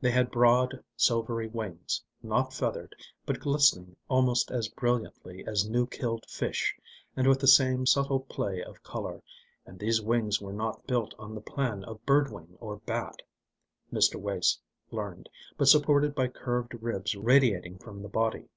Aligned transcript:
They 0.00 0.10
had 0.10 0.32
broad, 0.32 0.82
silvery 0.96 1.46
wings, 1.46 2.02
not 2.20 2.52
feathered, 2.52 2.96
but 3.24 3.38
glistening 3.38 3.94
almost 4.08 4.50
as 4.50 4.66
brilliantly 4.66 5.46
as 5.46 5.70
new 5.70 5.86
killed 5.86 6.26
fish 6.28 6.74
and 7.14 7.28
with 7.28 7.38
the 7.38 7.46
same 7.46 7.86
subtle 7.86 8.18
play 8.18 8.64
of 8.64 8.82
colour, 8.82 9.22
and 9.64 9.78
these 9.78 10.02
wings 10.02 10.40
were 10.40 10.52
not 10.52 10.88
built 10.88 11.14
on 11.20 11.36
the 11.36 11.40
plan 11.40 11.84
of 11.84 12.04
bird 12.04 12.32
wing 12.32 12.56
or 12.58 12.78
bat, 12.78 13.22
Mr. 13.92 14.16
Wace 14.16 14.58
learned, 14.90 15.28
but 15.56 15.68
supported 15.68 16.16
by 16.16 16.26
curved 16.26 16.74
ribs 16.82 17.14
radiating 17.14 17.78
from 17.78 18.02
the 18.02 18.08
body. 18.08 18.48